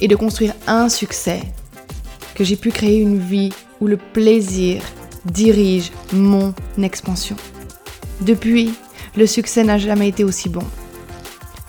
[0.00, 1.42] et de construire un succès,
[2.34, 4.82] que j'ai pu créer une vie où le plaisir
[5.24, 7.36] dirige mon expansion.
[8.20, 8.74] Depuis,
[9.16, 10.64] le succès n'a jamais été aussi bon.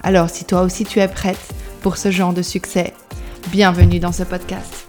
[0.03, 2.93] Alors si toi aussi tu es prête pour ce genre de succès,
[3.51, 4.80] bienvenue dans ce podcast.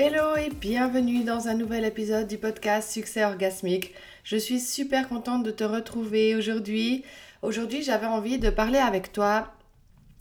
[0.00, 3.94] Hello et bienvenue dans un nouvel épisode du podcast Succès orgasmique.
[4.22, 7.04] Je suis super contente de te retrouver aujourd'hui
[7.42, 9.48] Aujourd'hui, j'avais envie de parler avec toi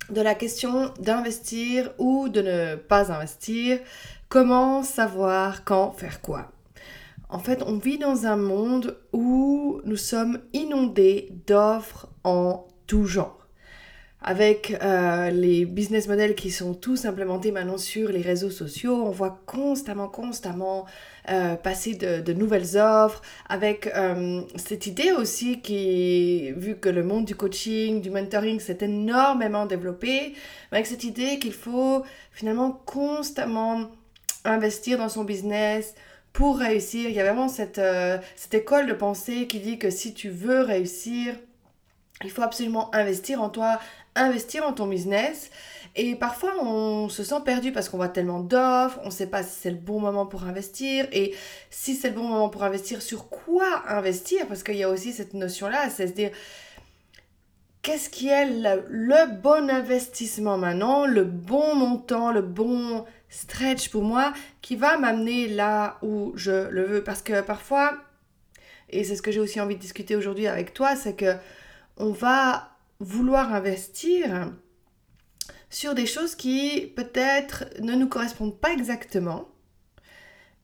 [0.10, 3.78] de la question d'investir ou de ne pas investir.
[4.30, 6.52] Comment savoir quand faire quoi?
[7.30, 13.47] En fait, on vit dans un monde où nous sommes inondés d'offres en tout genre
[14.22, 19.12] avec euh, les business models qui sont tous implémentés maintenant sur les réseaux sociaux, on
[19.12, 20.86] voit constamment, constamment
[21.30, 27.26] euh, passer de, nouvelles offres, avec euh, cette idée aussi qui, vu que le monde
[27.26, 30.34] du coaching, du mentoring s'est énormément développé,
[30.72, 33.92] avec cette idée qu'il faut finalement constamment
[34.46, 35.94] investir dans son business,
[36.34, 37.10] pour réussir.
[37.10, 37.82] Il y a vraiment cette,
[38.36, 41.34] cette école de pensée qui dit que si tu veux réussir,
[42.24, 43.80] il faut absolument investir en toi,
[44.18, 45.50] investir en ton business.
[45.96, 49.42] Et parfois, on se sent perdu parce qu'on voit tellement d'offres, on ne sait pas
[49.42, 51.08] si c'est le bon moment pour investir.
[51.12, 51.34] Et
[51.72, 54.46] si c'est le bon moment pour investir, sur quoi investir?
[54.48, 56.30] Parce qu'il y a aussi cette notion-là, c'est se dire,
[57.82, 64.34] qu'est-ce qui est le, bon investissement maintenant, le bon montant, le bon stretch pour moi,
[64.62, 67.04] qui va m'amener là où je le veux?
[67.04, 67.98] Parce que parfois,
[68.90, 71.36] et c'est ce que j'ai aussi envie de discuter aujourd'hui avec toi, c'est que
[71.98, 74.52] on va vouloir investir
[75.70, 79.50] sur des choses qui peut-être ne nous correspondent pas exactement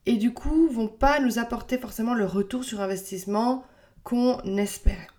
[0.06, 3.64] et du coup vont pas nous apporter forcément le retour sur investissement
[4.02, 5.14] qu'on espère.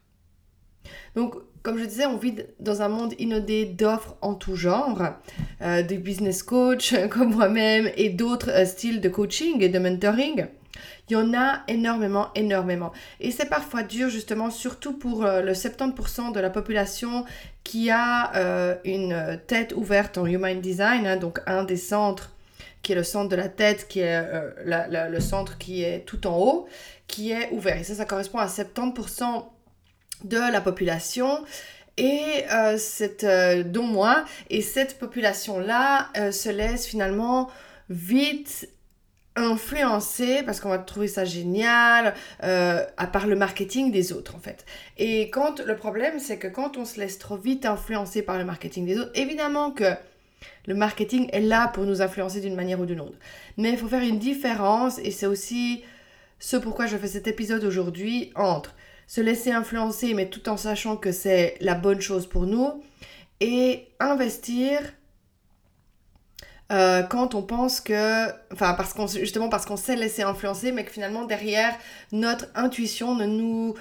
[1.16, 5.02] Donc, comme je disais, on vit dans un monde inondé d'offres en tout genre,
[5.62, 10.46] euh, des business coach comme moi-même et d'autres euh, styles de coaching et de mentoring.
[11.10, 12.92] Il y en a énormément, énormément.
[13.20, 17.26] Et c'est parfois dur justement, surtout pour euh, le 70% de la population
[17.64, 22.32] qui a euh, une tête ouverte en Human Design, hein, donc un des centres
[22.82, 26.26] qui est le centre de la tête, qui est euh, le centre qui est tout
[26.26, 26.68] en haut,
[27.08, 27.78] qui est ouvert.
[27.78, 29.46] Et ça, ça correspond à 70%
[30.24, 31.44] de la population
[31.98, 32.46] et
[32.78, 33.26] cette,
[33.72, 37.50] dont moi, et cette population-là se laisse finalement
[37.90, 38.68] vite
[39.36, 42.14] influencer parce qu'on va trouver ça génial
[42.44, 44.66] euh, à part le marketing des autres en fait.
[44.98, 48.46] Et quand le problème c'est que quand on se laisse trop vite influencer par le
[48.46, 49.94] marketing des autres évidemment que
[50.68, 53.18] le marketing est là pour nous influencer d'une manière ou d'une autre.
[53.58, 55.84] Mais il faut faire une différence et c'est aussi
[56.40, 58.74] ce pourquoi je fais cet épisode aujourd'hui entre
[59.08, 62.82] se laisser influencer mais tout en sachant que c'est la bonne chose pour nous
[63.42, 64.80] et investir
[66.72, 70.84] euh, quand on pense que, enfin parce qu'on justement parce qu'on s'est laissé influencer, mais
[70.84, 71.76] que finalement derrière
[72.12, 73.76] notre intuition ne nous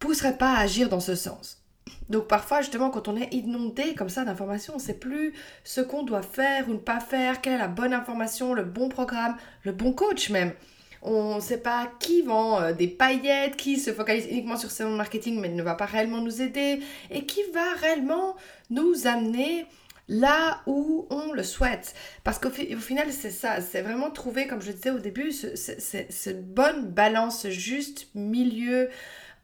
[0.00, 1.62] pousserait pas à agir dans ce sens.
[2.08, 5.80] Donc parfois justement quand on est inondé comme ça d'informations, on ne sait plus ce
[5.80, 9.36] qu'on doit faire ou ne pas faire, quelle est la bonne information, le bon programme,
[9.62, 10.52] le bon coach même.
[11.00, 14.90] On ne sait pas qui vend euh, des paillettes, qui se focalise uniquement sur son
[14.90, 16.80] marketing mais ne va pas réellement nous aider
[17.10, 18.34] et qui va réellement
[18.70, 19.66] nous amener
[20.08, 21.94] là où on le souhaite.
[22.24, 26.90] Parce qu'au final, c'est ça, c'est vraiment trouver, comme je disais au début, cette bonne
[26.90, 28.88] balance, ce juste milieu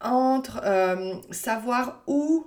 [0.00, 2.46] entre euh, savoir où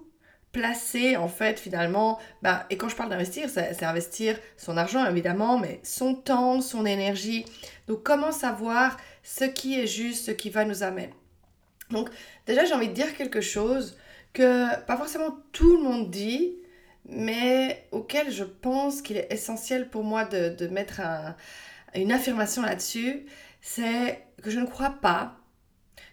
[0.51, 5.57] placer en fait finalement, bah, et quand je parle d'investir, c'est investir son argent évidemment,
[5.57, 7.45] mais son temps, son énergie.
[7.87, 11.09] Donc comment savoir ce qui est juste, ce qui va nous amener?
[11.89, 12.09] Donc
[12.45, 13.97] déjà j'ai envie de dire quelque chose
[14.31, 16.55] que pas forcément tout le monde dit,
[17.05, 21.01] mais auquel je pense qu'il est essentiel pour moi de, mettre
[21.95, 23.25] une affirmation là-dessus,
[23.61, 25.37] c'est que je ne crois pas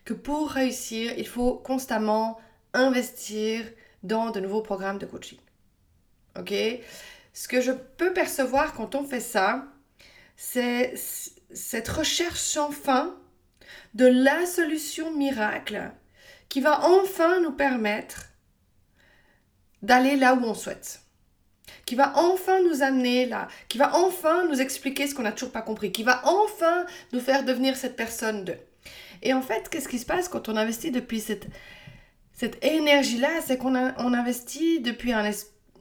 [0.04, 2.38] que pour réussir, il faut constamment
[2.74, 3.64] investir
[4.02, 5.38] dans de nouveaux programmes de coaching.
[6.38, 6.52] Ok?
[7.32, 9.66] Ce que je peux percevoir quand on fait ça,
[10.36, 10.94] c'est
[11.52, 13.16] cette recherche sans fin
[13.94, 15.92] de la solution miracle
[16.48, 18.29] qui va enfin nous permettre
[19.82, 21.00] d'aller là où on souhaite,
[21.86, 25.52] qui va enfin nous amener là, qui va enfin nous expliquer ce qu'on n'a toujours
[25.52, 28.54] pas compris, qui va enfin nous faire devenir cette personne de.
[29.22, 31.46] Et en fait, qu'est-ce qui se passe quand on investit depuis cette,
[32.32, 33.28] cette énergie-là?
[33.46, 35.30] C'est qu'on on investit depuis un,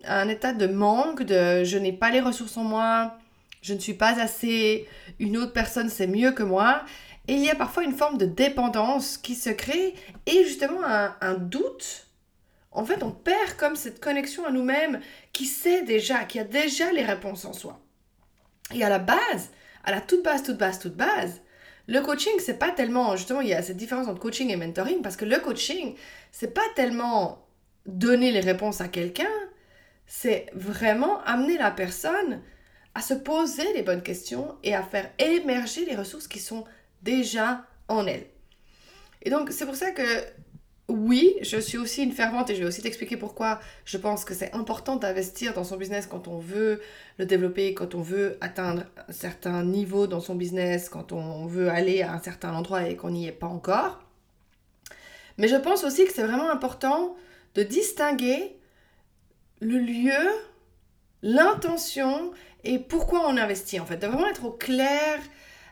[0.06, 3.18] un état de manque, de je n'ai pas les ressources en moi,
[3.62, 4.88] je ne suis pas assez,
[5.20, 6.84] une autre personne c'est mieux que moi.
[7.28, 9.94] Et il y a parfois une forme de dépendance qui se crée
[10.26, 12.08] et justement un, un doute.
[12.72, 15.00] En fait, on perd comme cette connexion à nous-mêmes
[15.34, 17.80] qui sait déjà, qui a déjà les réponses en soi.
[18.74, 19.50] Et à la base,
[19.84, 21.42] à la toute base, toute base, toute base,
[21.88, 25.02] le coaching, c'est pas tellement, justement, il y a cette différence entre coaching et mentoring,
[25.02, 25.96] parce que le coaching,
[26.32, 27.48] c'est pas tellement
[27.88, 29.32] donner les réponses à quelqu'un,
[30.06, 32.44] c'est vraiment amener la personne
[32.94, 36.66] à se poser les bonnes questions et à faire émerger les ressources qui sont
[37.02, 38.28] déjà en elle.
[39.24, 40.04] Et donc, c'est pour ça que
[40.90, 44.34] oui, je suis aussi une fervente et je vais aussi t'expliquer pourquoi je pense que
[44.34, 46.82] c'est important d'investir dans son business quand on veut
[47.18, 51.70] le développer, quand on veut atteindre un certain niveau dans son business, quand on veut
[51.70, 54.04] aller à un certain endroit et qu'on n'y est pas encore.
[55.38, 57.16] Mais je pense aussi que c'est vraiment important
[57.56, 58.58] de distinguer
[59.62, 60.28] le lieu,
[61.22, 62.32] l'intention
[62.64, 65.20] et pourquoi on investit en fait, de vraiment être au clair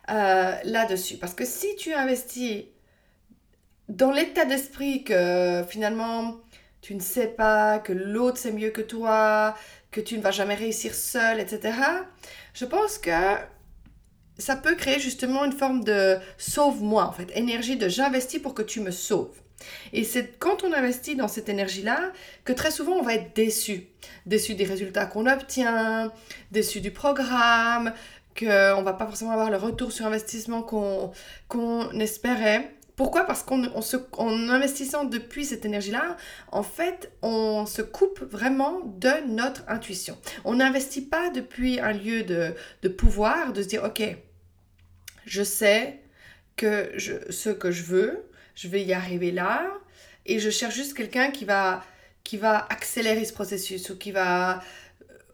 [0.10, 1.18] euh, là-dessus.
[1.18, 2.66] Parce que si tu investis
[3.90, 6.38] dans l'état d'esprit que finalement
[6.82, 9.56] tu ne sais pas, que l'autre c'est mieux que toi,
[9.92, 11.78] que tu ne vas jamais réussir seul, etc.,
[12.54, 13.12] je pense que
[14.38, 18.62] ça peut créer justement une forme de sauve-moi, en fait, énergie de j'investis pour que
[18.62, 19.36] tu me sauves.
[19.92, 22.12] Et c'est quand on investit dans cette énergie-là
[22.46, 23.88] que très souvent on va être déçu.
[24.26, 26.12] Déçu des résultats qu'on obtient,
[26.52, 27.92] déçu du programme,
[28.38, 32.72] qu'on va pas forcément avoir le retour sur investissement qu'on espérait.
[32.98, 33.26] Pourquoi?
[33.26, 36.18] Parce qu'en investissant depuis cette énergie-là,
[36.52, 40.18] en fait, on se coupe vraiment de notre intuition.
[40.46, 44.02] On n'investit pas depuis un lieu de, de, pouvoir, de se dire, OK,
[45.28, 46.02] je sais
[46.56, 49.72] que je, ce que je veux, je vais y arriver là,
[50.26, 51.84] et je cherche juste quelqu'un qui va,
[52.24, 54.64] qui va accélérer ce processus ou qui va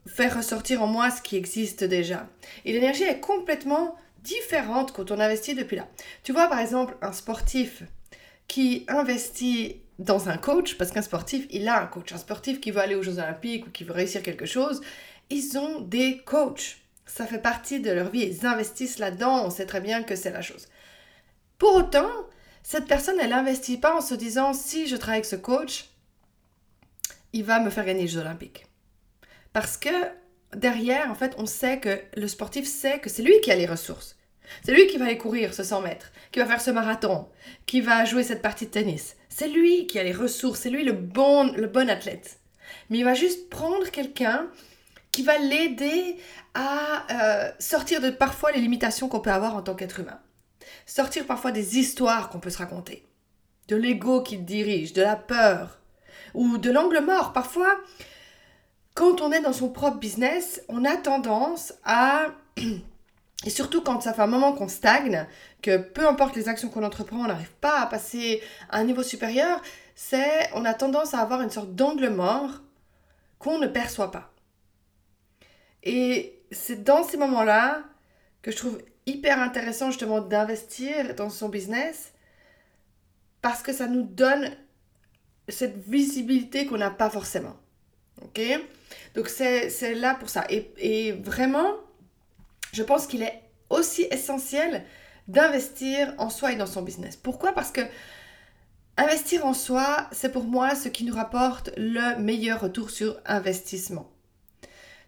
[0.06, 2.28] faire ressortir en moi ce qui existe déjà.
[2.66, 5.88] Et l'énergie est complètement différente quand on investit depuis là.
[6.24, 7.84] Tu vois, par exemple, un sportif
[8.48, 12.12] qui investit dans un coach, parce qu'un sportif, il a un coach.
[12.14, 14.82] Un sportif qui veut aller aux Jeux Olympiques ou qui veut réussir quelque chose,
[15.30, 16.78] ils ont des coachs.
[17.06, 18.24] Ça fait partie de leur vie.
[18.24, 19.46] Ils investissent là-dedans.
[19.46, 20.68] On sait très bien que c'est la chose.
[21.58, 22.10] Pour autant,
[22.64, 25.90] cette personne, elle n'investit pas en se disant si je travaille avec ce coach,
[27.34, 28.66] il va me faire gagner les Jeux Olympiques.
[29.52, 29.90] Parce que
[30.56, 33.66] derrière, en fait, on sait que le sportif sait que c'est lui qui a les
[33.66, 34.18] ressources.
[34.64, 37.28] C'est lui qui va aller courir ce 100 mètres, qui va faire ce marathon,
[37.66, 39.16] qui va jouer cette partie de tennis.
[39.30, 42.40] C'est lui qui a les ressources, c'est lui le bon, le bon athlète.
[42.90, 44.48] Mais il va juste prendre quelqu'un
[45.12, 46.18] qui va l'aider
[46.54, 50.20] à euh, sortir de parfois les limitations qu'on peut avoir en tant qu'être humain.
[50.86, 53.06] Sortir parfois des histoires qu'on peut se raconter.
[53.68, 55.80] De l'ego qui dirige, de la peur,
[56.34, 57.34] ou de l'angle mort.
[57.34, 57.80] Parfois,
[58.94, 62.28] quand on est dans son propre business, on a tendance à...
[63.46, 65.28] Et surtout quand ça fait un moment qu'on stagne,
[65.62, 69.04] que peu importe les actions qu'on entreprend, on n'arrive pas à passer à un niveau
[69.04, 69.62] supérieur,
[69.96, 72.62] c'est on a tendance à avoir une sorte d'angle mort
[73.40, 74.32] qu'on ne perçoit pas.
[75.84, 77.84] Et c'est dans ces moments-là
[78.42, 82.14] que je trouve hyper intéressant justement d'investir dans son business
[83.42, 84.56] parce que ça nous donne
[85.50, 87.58] cette visibilité qu'on n'a pas forcément.
[88.22, 88.40] Ok?
[89.14, 90.46] Donc c'est là pour ça.
[90.50, 91.76] Et, et vraiment,
[92.72, 94.84] je pense qu'il est aussi essentiel
[95.28, 97.16] d'investir en soi et dans son business.
[97.16, 97.54] Pourquoi?
[97.54, 97.82] Parce que
[98.98, 104.10] investir en soi, c'est pour moi ce qui nous rapporte le meilleur retour sur investissement.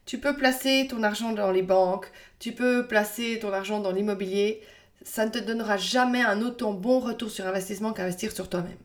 [0.05, 4.61] Tu peux placer ton argent dans les banques, tu peux placer ton argent dans l'immobilier,
[5.01, 8.77] ça ne te donnera jamais un autant bon retour sur investissement qu'investir sur toi-même.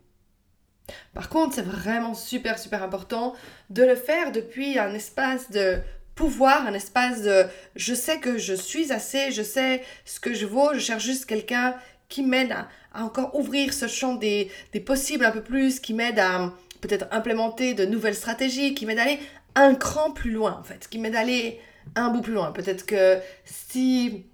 [1.14, 3.34] Par contre, c'est vraiment super, super important
[3.70, 5.78] de le faire depuis un espace de
[6.14, 10.46] pouvoir, un espace de je sais que je suis assez, je sais ce que je
[10.46, 11.74] vaux, je cherche juste quelqu'un
[12.08, 14.50] qui m'aide à, encore ouvrir ce champ des,
[14.84, 19.02] possibles un peu plus, qui m'aide à peut-être implémenter de nouvelles stratégies, qui m'aide à
[19.02, 19.18] aller
[19.54, 21.60] un cran plus loin en fait, qui m'aide à aller
[21.94, 22.52] un bout plus loin.
[22.52, 24.26] Peut-être que si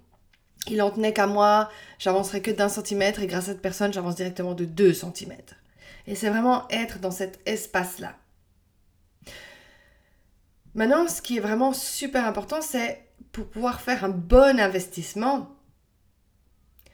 [0.69, 4.15] il en tenait qu'à moi, j'avancerais que d'un centimètre et grâce à cette personne, j'avance
[4.15, 5.55] directement de deux centimètres.
[6.05, 8.15] Et c'est vraiment être dans cet espace-là.
[10.75, 15.55] Maintenant, ce qui est vraiment super important, c'est pour pouvoir faire un bon investissement,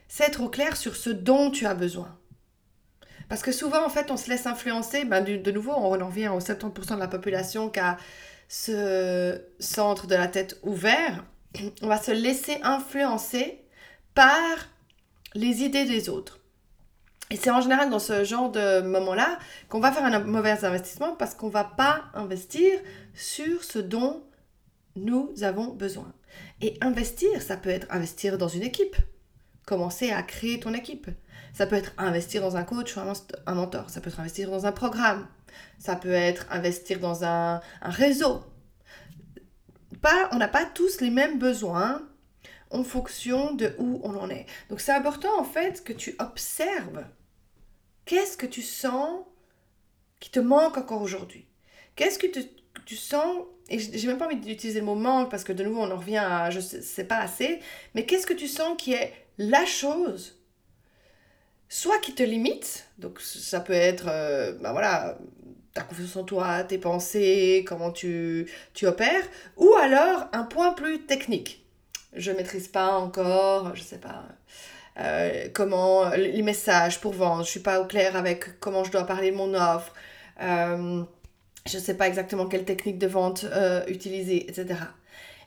[0.07, 2.17] c'est être au clair sur ce dont tu as besoin.
[3.29, 5.05] Parce que souvent, en fait, on se laisse influencer.
[5.05, 7.97] Ben, de, nouveau, on en revient aux 70% de la population qui a
[8.47, 11.25] ce centre de la tête ouvert,
[11.81, 13.63] on va se laisser influencer
[14.13, 14.69] par
[15.33, 16.42] les idées des autres.
[17.33, 21.15] Et c'est en général dans ce genre de moment-là qu'on va faire un mauvais investissement
[21.15, 22.79] parce qu'on ne va pas investir
[23.15, 24.23] sur ce dont
[24.95, 26.13] nous avons besoin.
[26.61, 28.95] Et investir, ça peut être investir dans une équipe.
[29.65, 31.09] Commencer à créer ton équipe.
[31.55, 33.89] Ça peut être investir dans un coach ou un mentor.
[33.89, 35.25] Ça peut être investir dans un programme.
[35.79, 38.43] Ça peut être investir dans un, réseau.
[40.03, 42.07] Pas, on n'a pas tous les mêmes besoins
[42.69, 44.45] en fonction de où on en est.
[44.69, 47.03] Donc c'est important en fait que tu observes
[48.05, 49.25] qu'est-ce que tu sens
[50.19, 51.48] qui te manque encore aujourd'hui?
[51.95, 52.27] Qu'est-ce que
[52.86, 55.81] tu sens, et j'ai même pas envie d'utiliser le mot manque parce que de nouveau
[55.81, 57.60] on en revient à je sais, sais pas assez,
[57.93, 60.43] mais qu'est-ce que tu sens qui est la chose
[61.74, 65.17] soit qui te limite, donc ça peut être, euh, bah voilà,
[65.74, 69.24] ta confiance en toi, tes pensées, comment tu, tu opères,
[69.57, 71.65] ou alors un point plus technique.
[72.15, 74.24] Je maîtrise pas encore, je sais pas,
[75.00, 79.05] euh, comment les messages pour vendre, je suis pas au clair avec comment je dois
[79.05, 79.93] parler de mon offre,
[80.41, 81.03] euh,
[81.65, 83.45] je sais pas exactement quelle technique de vente
[83.88, 84.75] utiliser, etc.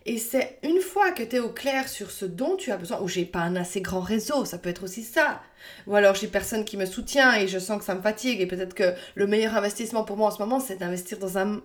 [0.07, 3.01] Et c'est une fois que tu es au clair sur ce dont tu as besoin,
[3.01, 5.43] ou j'ai pas un assez grand réseau, ça peut être aussi ça.
[5.89, 8.47] Ou alors j'ai personne qui me soutient et je sens que ça me fatigue et
[8.47, 11.61] peut-être que le meilleur investissement pour moi en ce moment, c'est d'investir dans un,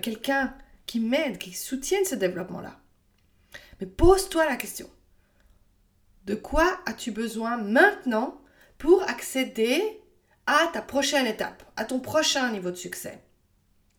[0.00, 0.54] quelqu'un
[0.86, 2.78] qui m'aide, qui soutienne ce développement-là.
[3.80, 4.88] Mais pose-toi la question.
[6.30, 8.40] De quoi as-tu besoin maintenant
[8.78, 9.82] pour accéder
[10.46, 13.20] à ta prochaine étape, à ton prochain niveau de succès,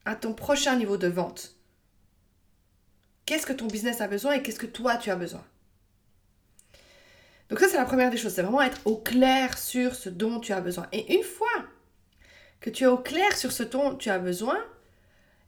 [0.06, 1.58] à ton prochain niveau de vente?
[3.26, 5.44] Qu'est-ce que ton business a besoin et qu'est-ce que toi tu as besoin?
[7.50, 10.40] Donc ça c'est la première des choses, c'est vraiment être au clair sur ce dont
[10.40, 10.88] tu as besoin.
[10.94, 11.66] Et une fois
[12.62, 14.58] que tu es au clair sur ce dont tu as besoin,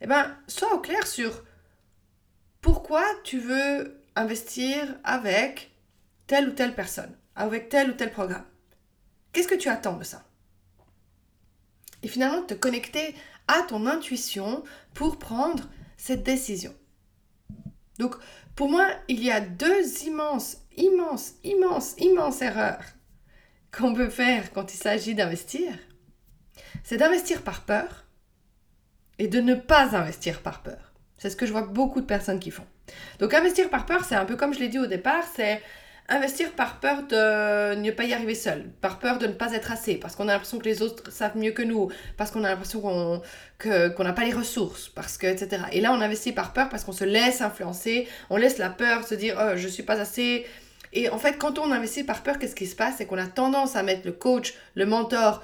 [0.02, 1.46] eh ben, sois au clair sur
[2.60, 5.73] pourquoi tu veux investir avec
[6.28, 8.46] telle ou telle personne, avec tel ou tel programme.
[9.32, 10.24] Qu'est-ce que tu attends de ça?
[12.02, 13.16] Et finalement, te connecter
[13.48, 14.64] à ton intuition
[14.94, 16.74] pour prendre cette décision.
[17.98, 18.16] Donc,
[18.56, 22.84] pour moi, il y a deux immenses, immenses, immenses, immenses erreurs
[23.76, 25.74] qu'on peut faire quand il s'agit d'investir.
[26.84, 28.06] C'est d'investir par peur
[29.18, 30.94] et de ne pas investir par peur.
[31.18, 32.68] C'est ce que je vois beaucoup de personnes qui font.
[33.20, 35.62] Donc investir par peur, c'est un peu comme je l'ai dit au départ, c'est
[36.10, 39.72] investir par peur de ne pas y arriver seul, par peur de ne pas être
[39.72, 42.50] assez, parce qu'on a l'impression que les autres savent mieux que nous, parce qu'on a
[42.50, 45.64] l'impression qu'on n'a pas les ressources, parce que etc.
[45.72, 49.08] Et là, on investit par peur parce qu'on se laisse influencer, on laisse la peur
[49.08, 50.46] se dire oh, je suis pas assez.
[50.92, 52.96] Et en fait, quand on investit par peur, qu'est-ce qui se passe?
[52.98, 55.44] C'est qu'on a tendance à mettre le coach, le mentor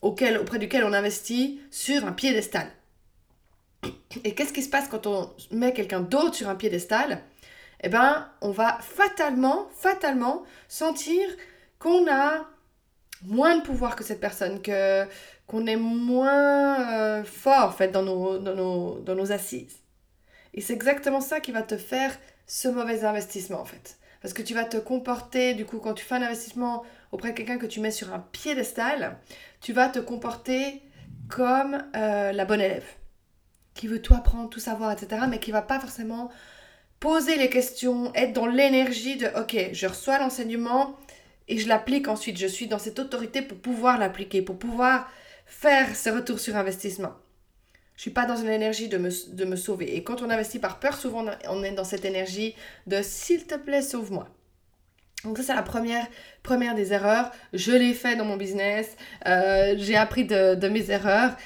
[0.00, 2.68] auquel, auprès duquel on investit sur un piédestal.
[4.24, 7.20] Et qu'est-ce qui se passe quand on met quelqu'un d'autre sur un piédestal?
[7.80, 11.28] Eh ben, on va fatalement, fatalement sentir
[11.78, 12.46] qu'on a
[13.24, 15.06] moins de pouvoir que cette personne, que
[15.46, 19.78] qu'on est moins euh, fort en fait dans nos, dans nos, dans nos assises.
[20.54, 22.16] Et c'est exactement ça qui va te faire
[22.46, 23.98] ce mauvais investissement en fait.
[24.22, 27.36] Parce que tu vas te comporter, du coup, quand tu fais un investissement auprès de
[27.36, 29.18] quelqu'un que tu mets sur un piédestal,
[29.60, 30.82] tu vas te comporter
[31.28, 32.86] comme euh, la bonne élève,
[33.74, 36.30] qui veut tout apprendre, tout savoir, etc., mais qui va pas forcément
[37.00, 40.96] poser les questions, être dans l'énergie de ok, je reçois l'enseignement
[41.48, 42.38] et je l'applique ensuite.
[42.38, 45.10] Je suis dans cette autorité pour pouvoir l'appliquer, pour pouvoir
[45.46, 47.14] faire ce retour sur investissement.
[47.96, 49.96] Je suis pas dans une énergie de me, de me sauver.
[49.96, 52.54] Et quand on investit par peur, souvent on est dans cette énergie
[52.86, 54.28] de s'il te plaît, sauve-moi.
[55.24, 56.06] Donc ça, c'est la première,
[56.42, 57.32] première des erreurs.
[57.52, 58.96] Je l'ai fait dans mon business.
[59.26, 61.36] Euh, j'ai appris de, de mes erreurs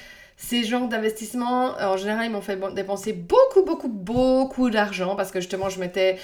[0.41, 5.39] ces genres d'investissements, en général, ils m'ont fait dépenser beaucoup, beaucoup, beaucoup d'argent parce que
[5.39, 6.17] justement, je mettais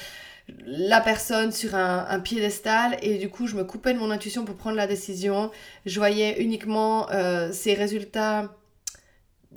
[0.66, 4.56] la personne sur un, piédestal et du coup, je me coupais de mon intuition pour
[4.56, 5.52] prendre la décision.
[5.86, 8.56] Je voyais uniquement euh, ses résultats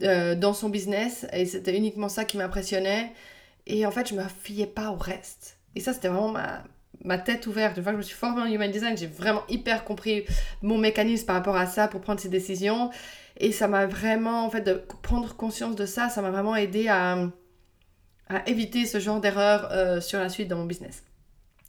[0.02, 3.12] euh, dans son business et c'était uniquement ça qui m'impressionnait.
[3.66, 5.56] Et en fait, je me fiais pas au reste.
[5.74, 6.64] Et ça, c'était vraiment ma,
[7.04, 7.76] ma tête ouverte.
[7.76, 10.24] Une fois que je me suis formée en Human Design, j'ai vraiment hyper compris
[10.62, 12.90] mon mécanisme par rapport à ça pour prendre ces décisions.
[13.38, 16.88] Et ça m'a vraiment, en fait, de prendre conscience de ça, ça m'a vraiment aidé
[16.88, 17.30] à,
[18.46, 21.02] éviter ce genre d'erreur euh, sur la suite dans mon business.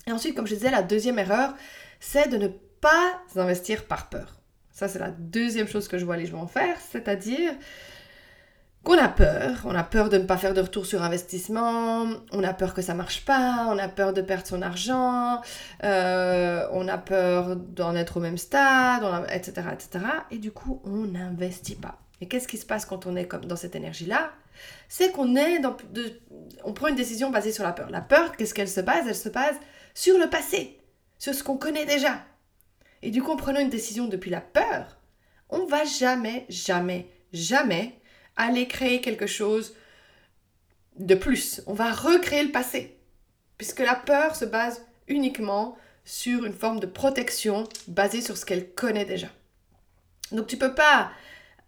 [0.05, 1.55] Et ensuite, comme je disais, la deuxième erreur,
[1.99, 4.37] c'est de ne pas investir par peur.
[4.71, 7.53] Ça, c'est la deuxième chose que je vois les gens faire, c'est-à-dire
[8.83, 12.43] qu'on a peur, on a peur de ne pas faire de retour sur investissement, on
[12.43, 15.41] a peur que ça marche pas, on a peur de perdre son argent,
[15.83, 20.05] euh, on a peur d'en être au même stade, etc., etc.
[20.31, 21.99] Et du coup, on n'investit pas.
[22.21, 24.31] Et qu'est-ce qui se passe quand on est comme dans cette énergie-là?
[24.89, 25.77] C'est qu'on est dans
[26.63, 27.89] on prend une décision basée sur la peur.
[27.89, 29.05] La peur, qu'est-ce qu'elle se base?
[29.07, 29.55] Elle se base
[29.93, 30.79] sur le passé,
[31.19, 32.23] sur ce qu'on connaît déjà.
[33.01, 34.97] Et du coup, en prenant une décision depuis la peur,
[35.49, 38.00] on va jamais, jamais, jamais
[38.41, 39.75] aller créer quelque chose
[40.97, 41.61] de plus.
[41.67, 42.97] On va recréer le passé.
[43.57, 48.73] Puisque la peur se base uniquement sur une forme de protection basée sur ce qu'elle
[48.73, 49.27] connaît déjà.
[50.31, 51.11] Donc tu peux pas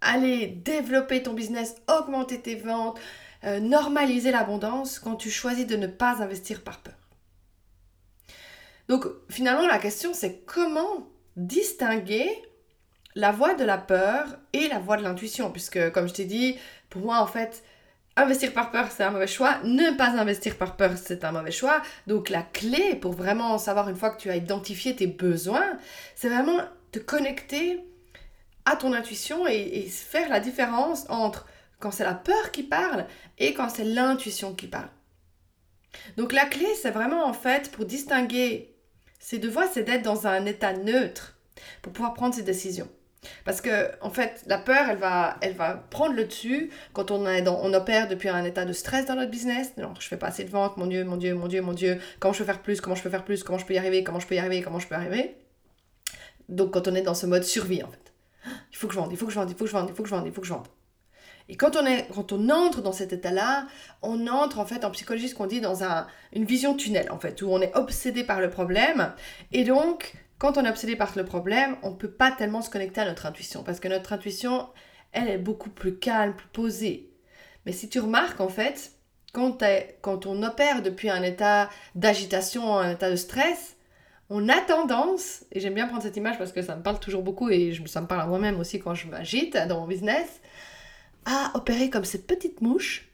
[0.02, 3.00] aller développer ton business, augmenter tes ventes,
[3.44, 6.94] euh, normaliser l'abondance quand tu choisis de ne pas investir par peur.
[8.88, 12.28] Donc finalement la question c'est comment distinguer
[13.16, 16.58] la voix de la peur et la voix de l'intuition puisque comme je t'ai dit
[16.90, 17.64] pour moi en fait
[18.16, 21.52] investir par peur c'est un mauvais choix, ne pas investir par peur c'est un mauvais
[21.52, 21.82] choix.
[22.08, 25.78] Donc la clé pour vraiment savoir une fois que tu as identifié tes besoins,
[26.16, 26.60] c'est vraiment
[26.92, 27.84] te connecter
[28.66, 31.46] à ton intuition et, faire la différence entre
[31.80, 33.06] quand c'est la peur qui parle
[33.38, 34.90] et quand c'est l'intuition qui parle.
[36.18, 38.74] Donc la clé, c'est vraiment en fait pour distinguer
[39.20, 41.38] ces deux voies, c'est d'être dans un état neutre
[41.82, 42.90] pour pouvoir prendre ces décisions.
[43.46, 47.28] Parce que en fait, la peur, elle va, elle va prendre le dessus quand on,
[47.28, 49.74] est dans, on opère depuis un état de stress dans notre business.
[49.78, 52.00] Non, je fais pas assez de ventes, mon Dieu, mon Dieu, mon Dieu, mon Dieu.
[52.20, 52.82] Comment je peux faire plus?
[52.82, 53.44] Comment je peux faire plus?
[53.44, 54.04] Comment je peux y arriver?
[54.04, 54.62] Comment je peux y arriver?
[54.62, 55.36] Comment je peux arriver?
[56.50, 58.14] Donc quand on est dans ce mode survie en fait
[58.72, 59.90] il faut que je vende, il faut que je vende, il faut que je vende,
[59.90, 60.68] il faut que je vende, il faut que je vende.
[61.50, 63.68] Et quand on, est, quand on entre dans cet état-là,
[64.02, 67.20] on entre en fait en psychologie, ce qu'on dit, dans un, une vision tunnel, en
[67.20, 69.12] fait, où on est obsédé par le problème.
[69.52, 70.14] Et donc,
[70.44, 73.06] quand on est obsédé par le problème, on ne peut pas tellement se connecter à
[73.06, 74.68] notre intuition, parce que notre intuition,
[75.14, 77.10] elle est beaucoup plus calme, plus posée.
[77.66, 78.92] Mais si tu remarques, en fait,
[79.32, 79.64] quand,
[80.02, 83.78] quand on opère depuis un état d'agitation, un état de stress,
[84.30, 87.24] on a tendance, et j'aime bien prendre cette image parce que ça me parle toujours
[87.24, 90.42] beaucoup et ça me parle à moi-même aussi quand je m'agite dans mon business,
[91.24, 93.08] à opérer comme cette petite mouche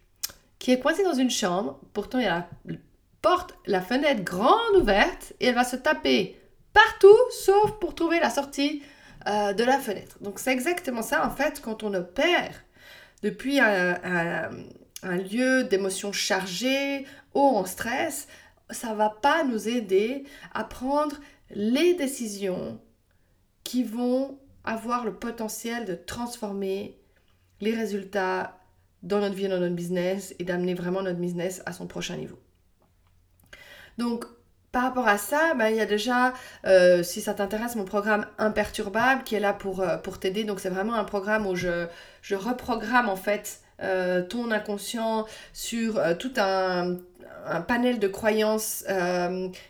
[0.57, 1.79] qui est coincée dans une chambre.
[1.93, 2.75] Pourtant, il y a la
[3.21, 6.38] porte, la fenêtre grande ouverte et elle va se taper
[6.73, 8.83] partout sauf pour trouver la sortie
[9.27, 10.17] euh, de la fenêtre.
[10.21, 12.63] Donc c'est exactement ça en fait quand on opère
[13.21, 14.49] depuis un,
[15.03, 18.27] lieu d'émotions chargées, ou en stress,
[18.69, 21.17] ça va pas nous aider à prendre
[21.51, 22.79] les décisions
[23.63, 26.97] qui vont avoir le potentiel de transformer
[27.61, 28.57] les résultats
[29.03, 32.39] dans notre vie, dans notre business et d'amener vraiment notre business à son prochain niveau.
[33.97, 34.25] Donc,
[34.71, 36.33] par rapport à ça, ben, il y a déjà,
[36.65, 40.43] euh, si ça t'intéresse, mon programme Imperturbable qui est là pour, euh, pour t'aider.
[40.43, 41.87] Donc, c'est vraiment un programme où je,
[42.21, 46.97] je reprogramme en fait euh, ton inconscient sur tout un,
[47.47, 48.85] un panel de croyances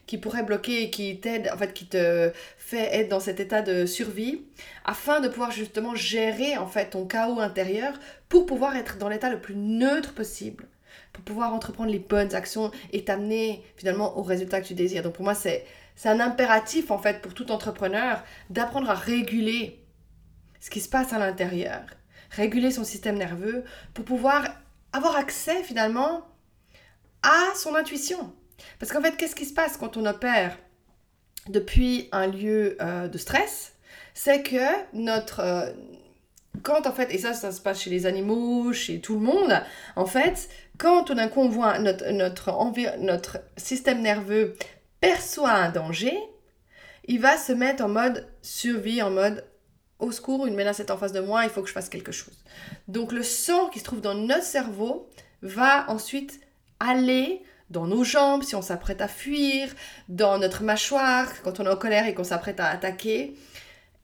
[0.06, 3.62] qui pourrait bloquer et qui t'aide, en fait, qui te fait être dans cet état
[3.62, 4.42] de survie,
[4.86, 7.94] afin de pouvoir justement gérer en fait ton chaos intérieur
[8.28, 10.66] pour pouvoir être dans l'état le plus neutre possible,
[11.14, 15.04] pour pouvoir entreprendre les bonnes actions et t'amener finalement au résultat que tu désires.
[15.04, 15.66] Donc pour moi, c'est
[16.06, 19.84] un impératif en fait pour tout entrepreneur d'apprendre à réguler
[20.60, 21.82] ce qui se passe à l'intérieur,
[22.32, 24.46] réguler son système nerveux pour pouvoir
[24.94, 26.26] avoir accès finalement
[27.22, 28.34] à son intuition.
[28.80, 30.58] Parce qu'en fait, qu'est-ce qui se passe quand on opère
[31.48, 33.74] depuis un lieu euh, de stress?
[34.14, 35.40] C'est que notre...
[35.40, 35.72] Euh,
[36.64, 39.62] quand en fait, et ça, ça se passe chez les animaux, chez tout le monde,
[39.96, 44.56] en fait, quand tout d'un coup on voit notre, notre, notre système nerveux
[45.00, 46.18] perçoit un danger,
[47.08, 49.46] il va se mettre en mode survie, en mode
[50.00, 52.14] au secours, une menace est en face de moi, il faut que je fasse quelque
[52.14, 52.44] chose.
[52.88, 55.10] Donc le sang qui se trouve dans notre cerveau
[55.42, 56.40] va ensuite
[56.80, 59.70] aller dans nos jambes si on s'apprête à fuir,
[60.08, 63.36] dans notre mâchoire quand on est en colère et qu'on s'apprête à attaquer,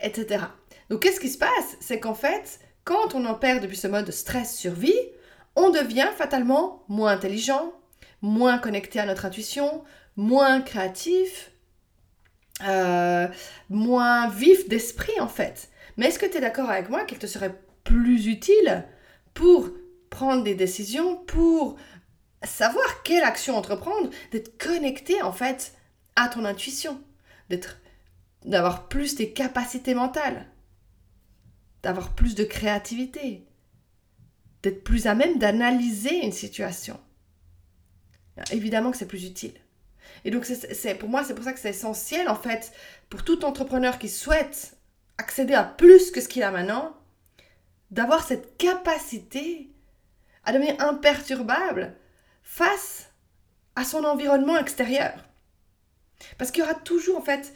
[0.02, 0.44] etc.
[0.90, 1.78] Donc qu'est-ce qui se passe?
[1.80, 5.00] C'est qu'en fait, quand on en perd depuis ce mode stress-survie,
[5.56, 7.74] on devient fatalement moins intelligent,
[8.22, 9.84] moins connecté à notre intuition,
[10.16, 11.52] moins créatif,
[12.66, 13.28] euh,
[13.70, 15.70] moins vif d'esprit en fait.
[15.98, 18.86] Mais est-ce que tu es d'accord avec moi qu'il te serait plus utile
[19.34, 19.70] pour
[20.10, 21.78] prendre des décisions, pour
[22.44, 25.74] savoir quelle action entreprendre, d'être connecté en fait
[26.16, 27.02] à ton intuition,
[28.44, 30.48] d'avoir plus des capacités mentales,
[31.84, 33.45] d'avoir plus de créativité,
[34.66, 37.00] d'être plus à même d'analyser une situation.
[38.52, 39.54] Évidemment que c'est plus utile.
[40.24, 42.72] Et donc c'est pour moi c'est pour ça que c'est essentiel en fait
[43.10, 44.76] pour tout entrepreneur qui souhaite
[45.18, 46.98] accéder à plus que ce qu'il a maintenant,
[47.92, 49.70] d'avoir cette capacité
[50.44, 51.96] à devenir imperturbable
[52.44, 53.12] face
[53.76, 55.14] à son environnement extérieur.
[56.38, 57.54] Parce qu'il y aura toujours, en fait,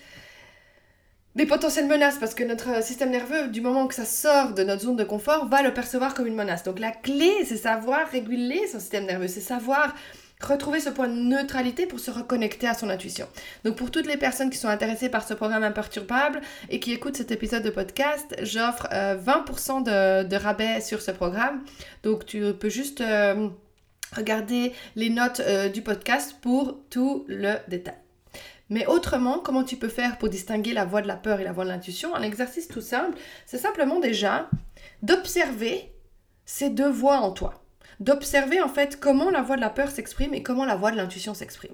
[1.39, 4.82] des potentielles menaces parce que notre système nerveux, du moment que ça sort de notre
[4.82, 6.63] zone de confort, va le percevoir comme une menace.
[6.63, 9.95] Donc la clé, c'est savoir réguler son système nerveux, c'est savoir
[10.41, 13.25] retrouver ce point de neutralité pour se reconnecter à son intuition.
[13.63, 17.15] Donc pour toutes les personnes qui sont intéressées par ce programme imperturbable et qui écoutent
[17.15, 21.63] cet épisode de podcast, j'offre 20% euh, de, rabais sur ce programme.
[22.04, 23.47] Donc tu peux juste euh,
[24.13, 27.95] regarder les notes euh, du podcast pour tout le détail.
[28.69, 31.51] Mais autrement, comment tu peux faire pour distinguer la voix de la peur et la
[31.51, 32.13] voix de l'intuition?
[32.15, 34.49] Un exercice tout simple, c'est simplement déjà
[35.01, 35.91] d'observer
[36.45, 37.63] ces deux voix en toi.
[37.99, 40.97] D'observer en fait comment la voix de la peur s'exprime et comment la voix de
[40.97, 41.73] l'intuition s'exprime.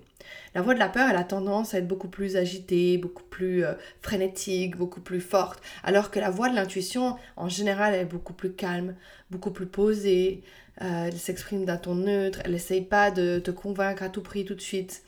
[0.56, 3.64] La voix de la peur, elle a tendance à être beaucoup plus agitée, beaucoup plus
[3.64, 8.06] euh, frénétique, beaucoup plus forte, alors que la voix de l'intuition, en général, elle est
[8.06, 8.96] beaucoup plus calme,
[9.30, 10.42] beaucoup plus posée,
[10.82, 14.46] euh, elle s'exprime d'un ton neutre, elle n'essaye pas de te convaincre à tout prix
[14.46, 15.04] tout de suite.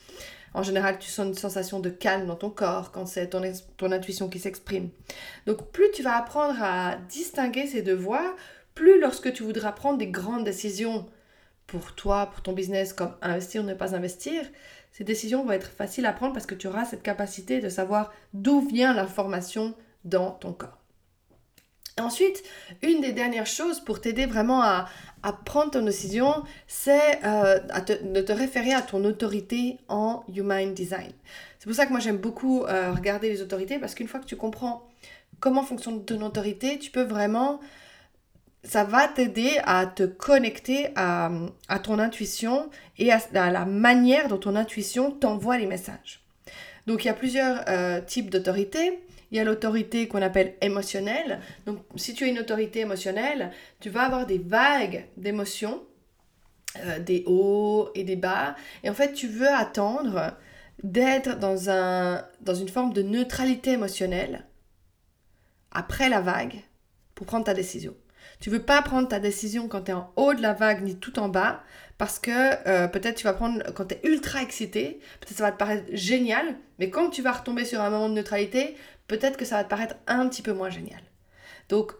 [0.57, 3.43] En général, tu sens une sensation de calme dans ton corps quand c'est ton,
[3.77, 4.89] ton intuition qui s'exprime.
[5.45, 8.35] Donc plus tu vas apprendre à distinguer ces deux voix,
[8.73, 11.05] plus lorsque tu voudras prendre des grandes décisions
[11.67, 14.41] pour toi, pour ton business, comme investir ou ne pas investir,
[14.91, 18.11] ces décisions vont être faciles à prendre parce que tu auras cette capacité de savoir
[18.33, 20.79] d'où vient l'information dans ton corps.
[21.99, 22.43] Ensuite,
[22.83, 24.87] une des dernières choses pour t'aider vraiment à,
[25.45, 27.59] prendre ton décision, c'est euh,
[28.03, 31.11] de te référer à ton autorité en Human Design.
[31.59, 34.25] C'est pour ça que moi j'aime beaucoup euh, regarder les autorités parce qu'une fois que
[34.25, 34.87] tu comprends
[35.39, 37.59] comment fonctionne ton autorité, tu peux vraiment...
[38.63, 41.29] Ça va t'aider à te connecter à,
[41.83, 46.21] ton intuition et à, la manière dont ton intuition t'envoie les messages.
[46.85, 48.99] Donc il y a plusieurs euh, types d'autorités.
[49.31, 51.41] Il y a l'autorité qu'on appelle émotionnelle.
[51.65, 55.83] Donc, si tu as une autorité émotionnelle, tu vas avoir des vagues d'émotions,
[56.77, 58.55] euh, des hauts et des bas.
[58.83, 60.37] Et en fait, tu veux attendre
[60.83, 64.45] d'être dans, un, dans une forme de neutralité émotionnelle
[65.71, 66.61] après la vague
[67.15, 67.95] pour prendre ta décision.
[68.39, 70.95] Tu veux pas prendre ta décision quand tu es en haut de la vague ni
[70.97, 71.63] tout en bas
[71.97, 72.31] parce que
[72.67, 75.85] euh, peut-être tu vas prendre quand tu es ultra excité, peut-être ça va te paraître
[75.93, 78.75] génial, mais quand tu vas retomber sur un moment de neutralité,
[79.07, 81.01] peut-être que ça va te paraître un petit peu moins génial.
[81.69, 81.93] Donc,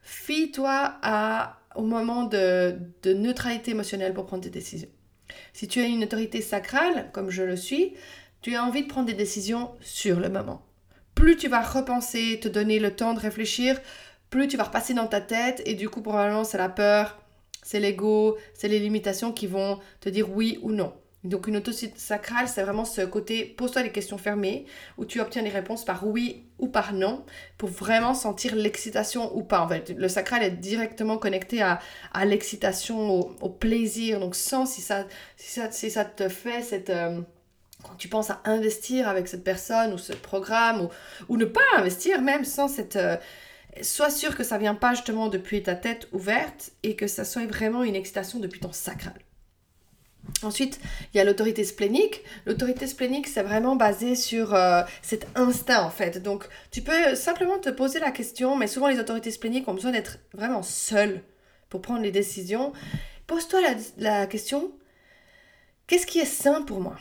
[0.00, 0.98] fie-toi
[1.74, 4.88] au moment de, de neutralité émotionnelle pour prendre tes décisions.
[5.52, 7.94] Si tu as une autorité sacrale, comme je le suis,
[8.40, 10.66] tu as envie de prendre des décisions sur le moment.
[11.14, 13.78] Plus tu vas repenser, te donner le temps de réfléchir,
[14.32, 17.18] plus tu vas repasser dans ta tête et du coup probablement c'est la peur,
[17.62, 20.94] c'est l'ego, c'est les limitations qui vont te dire oui ou non.
[21.22, 24.64] Donc une autorité sacrale, c'est vraiment ce côté pose-toi des questions fermées
[24.96, 27.24] où tu obtiens des réponses par oui ou par non
[27.58, 29.60] pour vraiment sentir l'excitation ou pas.
[29.60, 31.78] En fait, le sacral est directement connecté à,
[32.24, 34.18] l'excitation, au, plaisir.
[34.18, 35.04] Donc sens si ça,
[35.36, 36.90] si ça, si ça te fait cette...
[36.90, 37.20] Euh,
[37.84, 40.88] quand tu penses à investir avec cette personne ou ce programme ou,
[41.28, 42.96] ou ne pas investir même sans cette...
[42.96, 43.16] Euh,
[43.80, 47.46] sois sûr que ça vient pas justement depuis ta tête ouverte et que ça soit
[47.46, 49.14] vraiment une excitation depuis ton sacral.
[50.42, 50.80] Ensuite,
[51.12, 52.22] il y a l'autorité splénique.
[52.46, 56.22] L'autorité splénique, c'est vraiment basé sur euh, cet instinct en fait.
[56.22, 59.90] Donc, tu peux simplement te poser la question, mais souvent les autorités spléniques ont besoin
[59.90, 61.22] d'être vraiment seules
[61.68, 62.72] pour prendre les décisions.
[63.26, 63.60] Pose-toi
[63.98, 64.72] la, question,
[65.86, 66.96] qu'est-ce qui est sain pour moi?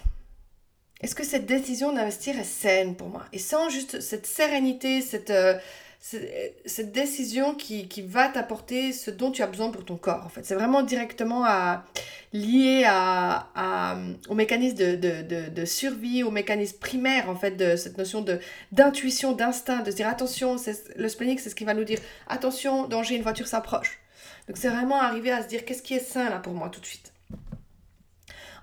[1.02, 3.26] Est-ce que cette décision d'investir est saine pour moi?
[3.34, 5.30] Et sans juste cette sérénité, cette...
[5.32, 5.58] Euh,
[6.02, 10.26] cette décision qui, va t'apporter ce dont tu as besoin pour ton corps.
[10.26, 11.86] En fait, c'est vraiment directement à,
[12.34, 18.40] lié à, au mécanisme de, survie, au mécanisme primaire en fait de cette notion de
[18.72, 20.56] d'intuition, d'instinct, de se dire attention,
[20.96, 24.00] le splénique, c'est ce qui va nous dire attention, danger, une voiture s'approche.
[24.48, 26.82] Donc c'est vraiment arriver à se dire qu'est-ce qui est sain là pour moi tout
[26.82, 27.14] de suite.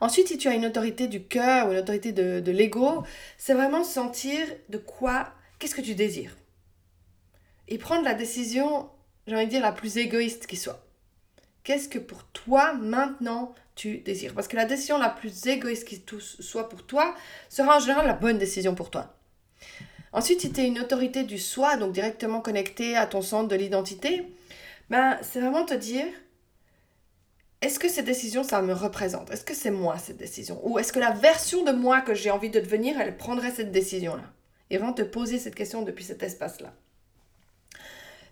[0.01, 3.05] Ensuite, si tu as une autorité du cœur ou une autorité de, de l'ego,
[3.37, 6.37] c'est vraiment sentir de quoi, qu'est-ce que tu désires
[7.69, 8.91] et prendre la décision,
[9.27, 10.85] j'ai envie de dire, la plus égoïste qui soit.
[11.63, 14.35] Qu'est-ce que pour toi, maintenant, tu désires?
[14.35, 17.15] Parce que la décision la plus égoïste qui soit pour toi
[17.49, 19.15] sera en général la bonne décision pour toi.
[20.13, 23.57] Ensuite, si tu es une autorité du soi, donc directement connectée à ton centre de
[23.57, 24.27] l'identité,
[24.89, 26.07] ben, c'est vraiment te dire,
[27.61, 29.31] est-ce que cette décision, ça me représente?
[29.31, 30.61] Est-ce que c'est moi cette décision?
[30.63, 33.73] Ou est-ce que la version de moi que j'ai envie de devenir, elle prendrait cette
[33.73, 34.25] décision-là?
[34.71, 36.73] Et vraiment te poser cette question depuis cet espace-là.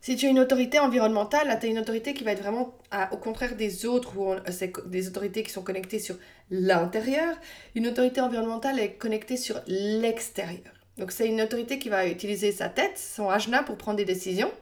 [0.06, 2.78] Si tu as une autorité environnementale, là, tu as une autorité qui va être vraiment
[3.10, 6.14] au contraire des autres, ou c'est des autorités qui sont connectées sur
[6.48, 7.34] l'intérieur.
[7.74, 10.72] Une autorité environnementale est connectée sur l'extérieur.
[10.96, 14.52] Donc c'est une autorité qui va utiliser sa tête, son ajna pour prendre des décisions.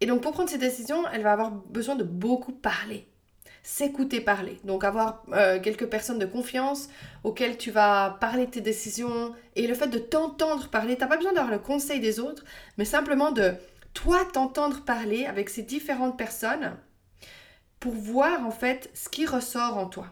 [0.00, 3.06] Et donc pour prendre ces décisions, elle va avoir besoin de beaucoup parler.
[3.62, 4.58] s'écouter parler.
[4.64, 6.88] Donc avoir euh, quelques personnes de confiance
[7.22, 11.16] auxquelles tu vas parler de tes décisions et le fait de t'entendre parler, t'as pas
[11.16, 12.44] besoin d'avoir le conseil des autres,
[12.76, 13.54] mais simplement de
[13.94, 16.76] toi t'entendre parler avec ces différentes personnes
[17.80, 20.08] pour voir en fait ce qui ressort en toi.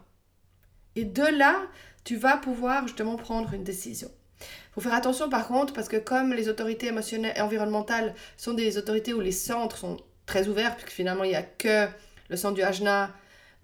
[0.97, 1.63] Et de là,
[2.05, 4.11] tu vas pouvoir justement prendre une décision.
[4.41, 8.55] Il faut faire attention par contre parce que comme les autorités émotionnelles et environnementales sont
[8.55, 11.87] des autorités où les centres sont très ouverts, puisque finalement il n'y a que
[12.29, 13.11] le centre du ajna,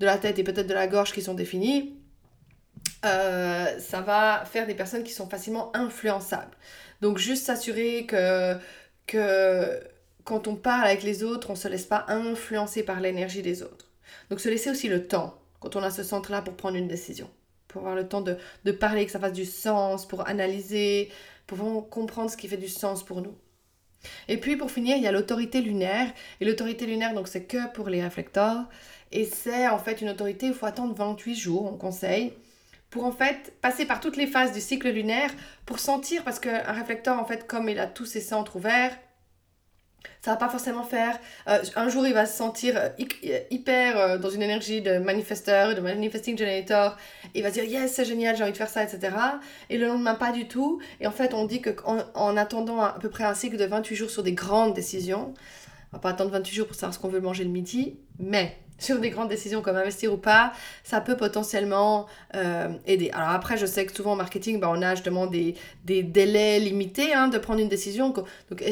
[0.00, 1.96] de la tête et peut-être de la gorge qui sont définis,
[3.04, 6.56] euh, ça va faire des personnes qui sont facilement influençables.
[7.00, 8.56] Donc juste s'assurer que,
[9.06, 9.80] que
[10.28, 13.62] quand on parle avec les autres, on ne se laisse pas influencer par l'énergie des
[13.62, 13.90] autres.
[14.28, 17.30] Donc se laisser aussi le temps quand on a ce centre-là pour prendre une décision.
[17.66, 18.36] Pour avoir le temps de,
[18.66, 21.10] de parler, que ça fasse du sens, pour analyser,
[21.46, 23.34] pour comprendre ce qui fait du sens pour nous.
[24.28, 26.12] Et puis pour finir, il y a l'autorité lunaire.
[26.42, 28.66] Et l'autorité lunaire, donc c'est que pour les réflecteurs.
[29.12, 32.34] Et c'est en fait une autorité, il faut attendre 28 jours, on conseille,
[32.90, 35.30] pour en fait passer par toutes les phases du cycle lunaire
[35.64, 38.94] pour sentir, parce qu'un réflecteur, en fait, comme il a tous ses centres ouverts,
[40.20, 41.18] ça va pas forcément faire.
[41.48, 42.88] Euh, un jour, il va se sentir euh,
[43.24, 46.96] euh, hyper dans une énergie de manifesteur, de manifesting generator.
[47.34, 49.16] Il va dire yes, c'est génial, j'ai envie de faire ça, etc.
[49.70, 50.80] Et le lendemain, pas du tout.
[51.00, 53.96] Et en fait, on dit qu'en en, attendant à, peu près un cycle de 28
[53.96, 55.34] jours sur des grandes décisions,
[55.92, 58.56] on va pas attendre 28 jours pour savoir ce qu'on veut manger le midi, mais
[58.78, 60.52] sur des grandes décisions comme investir ou pas,
[60.84, 63.10] ça peut potentiellement euh, aider.
[63.12, 66.60] Alors après, je sais que souvent en marketing, bah, on a justement des, des délais
[66.60, 68.10] limités hein, de prendre une décision.
[68.10, 68.24] Donc,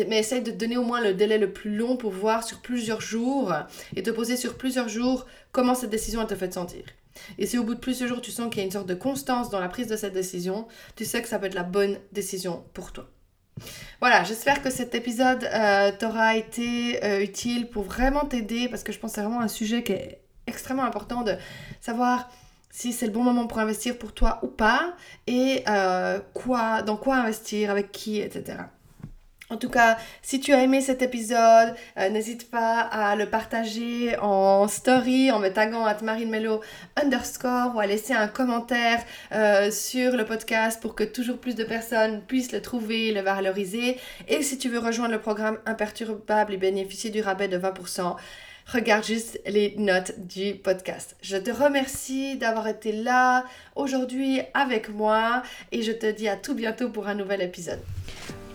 [0.08, 3.00] mais essaye de donner au moins le délai le plus long pour voir sur plusieurs
[3.00, 3.52] jours
[3.94, 6.84] et te poser sur plusieurs jours comment cette décision te fait sentir.
[7.38, 8.94] Et si au bout de plusieurs jours, tu sens qu'il y a une sorte de
[8.94, 10.66] constance dans la prise de cette décision,
[10.96, 13.08] tu sais que ça peut être la bonne décision pour toi.
[14.00, 18.92] Voilà, j'espère que cet épisode euh, t'aura été euh, utile pour vraiment t'aider parce que
[18.92, 21.34] je pense que c'est vraiment un sujet qui est extrêmement important de
[21.80, 22.30] savoir
[22.70, 24.94] si c'est le bon moment pour investir pour toi ou pas
[25.26, 28.58] et euh, quoi, dans quoi investir, avec qui, etc.
[29.48, 34.18] En tout cas, si tu as aimé cet épisode, euh, n'hésite pas à le partager
[34.18, 36.60] en story en me taguant à marinemelo
[37.00, 41.62] underscore ou à laisser un commentaire euh, sur le podcast pour que toujours plus de
[41.62, 44.00] personnes puissent le trouver, le valoriser.
[44.26, 48.16] Et si tu veux rejoindre le programme imperturbable et bénéficier du rabais de 20%,
[48.66, 51.14] regarde juste les notes du podcast.
[51.22, 53.44] Je te remercie d'avoir été là
[53.76, 57.78] aujourd'hui avec moi et je te dis à tout bientôt pour un nouvel épisode.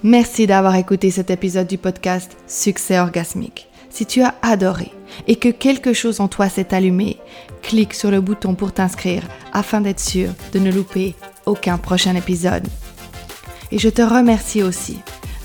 [0.03, 3.69] Merci d'avoir écouté cet épisode du podcast Succès orgasmique.
[3.91, 4.91] Si tu as adoré
[5.27, 7.17] et que quelque chose en toi s'est allumé,
[7.61, 9.21] clique sur le bouton pour t'inscrire
[9.53, 11.13] afin d'être sûr de ne louper
[11.45, 12.67] aucun prochain épisode.
[13.71, 14.97] Et je te remercie aussi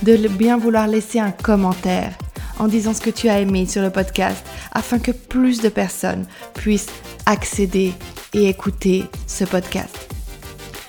[0.02, 2.16] de bien vouloir laisser un commentaire
[2.58, 4.42] en disant ce que tu as aimé sur le podcast
[4.72, 6.88] afin que plus de personnes puissent
[7.26, 7.92] accéder
[8.32, 10.14] et écouter ce podcast.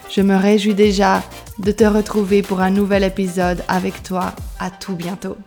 [0.10, 1.22] Je me réjouis déjà
[1.60, 4.34] de te retrouver pour un nouvel épisode avec toi.
[4.60, 5.38] À tout bientôt.